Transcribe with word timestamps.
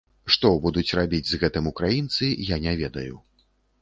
Што 0.35 0.49
будуць 0.63 0.93
рабіць 0.99 1.27
з 1.31 1.39
гэтым 1.43 1.67
украінцы, 1.73 2.33
я 2.55 2.59
не 2.65 2.75
ведаю. 2.81 3.15